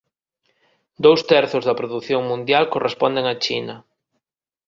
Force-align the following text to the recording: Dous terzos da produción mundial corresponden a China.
Dous 1.05 1.21
terzos 1.31 1.63
da 1.65 1.77
produción 1.79 2.21
mundial 2.31 2.63
corresponden 2.73 3.25
a 3.27 3.35
China. 3.45 3.75